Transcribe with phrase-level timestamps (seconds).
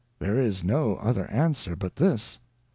[0.17, 2.39] there is no other Answer but this.